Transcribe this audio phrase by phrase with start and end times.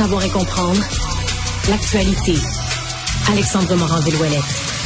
[0.00, 0.80] Savoir et comprendre
[1.68, 2.34] l'actualité.
[3.30, 4.79] Alexandre Morin-Villouellette.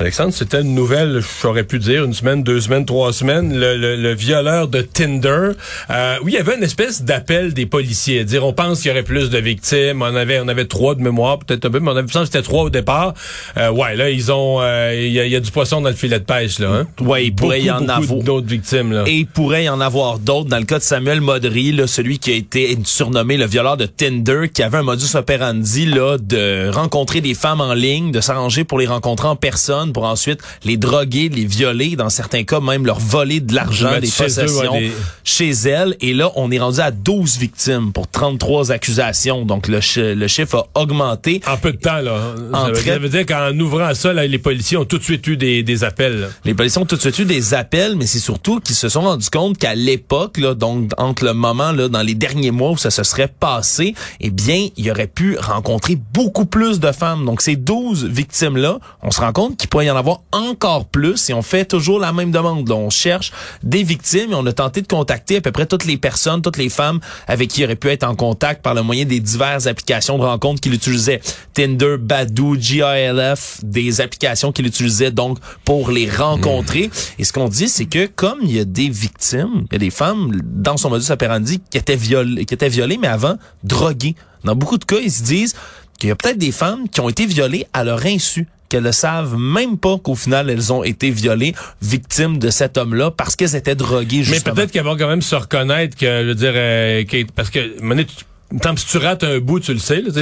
[0.00, 3.94] Alexandre, c'était une nouvelle, j'aurais pu dire, une semaine, deux semaines, trois semaines, le, le-
[3.94, 5.50] le violeur de Tinder.
[5.88, 8.90] Euh, oui, il y avait une espèce d'appel des policiers, dire on pense qu'il y
[8.90, 11.90] aurait plus de victimes, on avait on avait trois de mémoire, peut-être un peu, mais
[11.92, 13.14] on avait que c'était trois au départ.
[13.56, 15.90] Euh, ouais, là, ils ont, euh, il y, a, il y a du poisson dans
[15.90, 16.70] le filet de pêche, là.
[16.70, 16.86] Hein?
[17.00, 18.20] Ouais, il pourrait y en avoir.
[18.24, 19.04] d'autres victimes, là.
[19.06, 20.48] Et il pourrait y en avoir d'autres.
[20.48, 23.86] Dans le cas de Samuel Modry, là, celui qui a été surnommé le violeur de
[23.86, 28.64] Tinder, qui avait un modus operandi là, de rencontrer des femmes en ligne, de s'arranger
[28.64, 32.86] pour les rencontrer en personne, pour ensuite les droguer, les violer, dans certains cas même
[32.86, 34.92] leur voler de l'argent, des chez eux, possessions ouais, des-
[35.24, 35.96] chez elle.
[36.00, 39.44] Et là, on est rendu à 12 victimes pour 33 accusations.
[39.44, 39.80] Donc le,
[40.14, 41.40] le chiffre a augmenté.
[41.46, 42.34] En peu de temps, là.
[42.52, 44.98] En Ça veut, très- ça veut dire qu'en ouvrant ça, là, les policiers ont tout
[44.98, 46.20] de suite eu des, des appels.
[46.20, 46.26] là.
[46.44, 49.02] Les policiers ont tout de suite eu des appels, mais c'est surtout qu'ils se sont
[49.02, 52.76] rendus compte qu'à l'époque, là, donc entre le moment là, dans les derniers mois où
[52.76, 57.24] ça se serait passé, eh bien, il aurait pu rencontrer beaucoup plus de femmes.
[57.24, 61.30] Donc ces 12 victimes-là, on se rend compte qu'il pourrait y en avoir encore plus
[61.30, 62.68] et on fait toujours la même demande.
[62.68, 62.76] là.
[62.76, 63.32] On cherche
[63.64, 66.58] des victimes et on a tenté de contacter à peu près toutes les personnes, toutes
[66.58, 69.66] les femmes avec qui il aurait pu être en contact par le moyen des diverses
[69.66, 71.20] applications de rencontres qu'il utilisait.
[71.54, 76.88] Tinder, Badoo, GILF, des applications qu'il utilisait donc pour les rencontrer.
[77.18, 79.78] Et ce qu'on dit, c'est que comme il y a des victimes, il y a
[79.80, 84.14] des femmes dans son modus operandi qui étaient violées, qui étaient violées, mais avant droguées.
[84.44, 85.56] Dans beaucoup de cas, ils se disent
[85.98, 88.90] qu'il y a peut-être des femmes qui ont été violées à leur insu qu'elles ne
[88.92, 93.54] savent même pas qu'au final elles ont été violées, victimes de cet homme-là parce qu'elles
[93.54, 94.54] étaient droguées Mais justement.
[94.56, 97.60] peut-être qu'elles vont quand même se reconnaître que, je veux dire, euh, que- parce que,
[97.60, 98.24] tu-
[98.62, 100.00] semble que si tu rates un bout, tu le sais.
[100.00, 100.12] Là,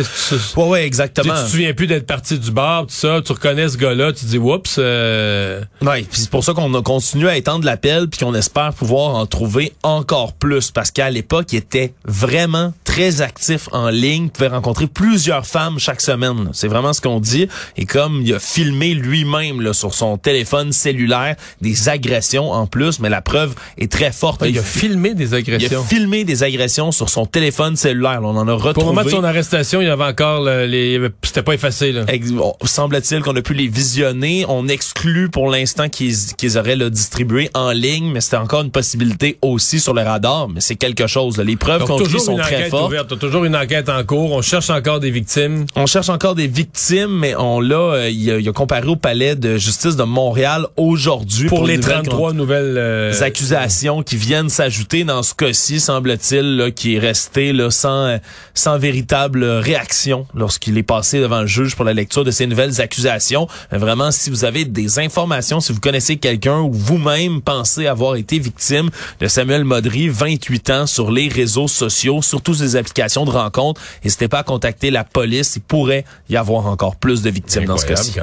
[0.57, 1.35] Ouais, exactement.
[1.35, 4.25] tu te souviens plus d'être parti du bar, tout ça, tu reconnais ce gars-là, tu
[4.25, 8.09] te dis oups, euh, Ouais, puis c'est pour ça qu'on a continué à étendre l'appel
[8.09, 13.22] puis qu'on espère pouvoir en trouver encore plus parce qu'à l'époque, il était vraiment très
[13.22, 16.50] actif en ligne, pouvait rencontrer plusieurs femmes chaque semaine.
[16.53, 17.48] C'est vraiment ce qu'on dit
[17.78, 23.08] et comme il a filmé lui-même sur son téléphone cellulaire des agressions en plus, mais
[23.08, 24.42] la preuve est très forte.
[24.47, 25.82] il a filmé des il a agressions.
[25.84, 28.20] filmé des agressions sur son téléphone cellulaire.
[28.20, 28.28] là.
[28.28, 28.75] On en a retrouvé.
[28.75, 31.92] Pour le moment de son arrestation, il y avait encore le- les, c'était pas effacé
[31.92, 32.04] là.
[32.09, 34.44] Ex- bon, Semble-t-il qu'on a pu les visionner.
[34.48, 38.70] On exclut pour l'instant qu'ils qu'ils auraient le distribué en ligne, mais c'était encore une
[38.70, 40.50] possibilité aussi sur le radar.
[40.50, 41.38] Mais c'est quelque chose.
[41.38, 41.44] là.
[41.44, 42.93] Les preuves qu'on sont très enquête fortes.
[42.93, 45.66] ouverte, T'as toujours une enquête en cours, on cherche encore des victimes.
[45.76, 49.56] On cherche encore des victimes, mais on l'a, euh, il, a, comparé au palais de
[49.56, 55.04] justice de Montréal aujourd'hui Pour, les une nouvelle 33 nouvelles euh, accusations qui viennent s'ajouter
[55.04, 58.19] dans ce cas-ci, semble-t-il, qui est resté là, sans, euh,
[58.54, 62.81] sans véritable réaction lorsqu'il est passé devant le juge pour la lecture de ces nouvelles
[62.81, 63.47] accusations.
[63.71, 68.16] Mais vraiment, si vous avez des informations, si vous connaissez quelqu'un ou vous-même pensez avoir
[68.16, 68.91] été victime
[69.21, 74.41] de Samuel Modry, 28 ans, sur les réseaux sociaux, surtout applications de rencontres, n'hésitez pas
[74.41, 75.56] à contacter la police.
[75.56, 78.15] Il pourrait y avoir encore plus de victimes dans ce cas-ci.